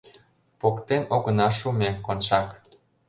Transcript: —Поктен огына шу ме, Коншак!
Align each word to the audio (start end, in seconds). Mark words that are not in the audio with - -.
—Поктен 0.61 1.03
огына 1.15 1.47
шу 1.57 1.69
ме, 1.79 1.89
Коншак! 2.05 2.47